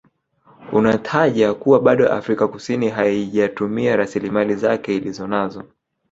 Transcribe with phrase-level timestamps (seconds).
[0.71, 5.63] Unataja kuwa bado Afrika Kusini haijatumia rasilimali zake Ilizonanazo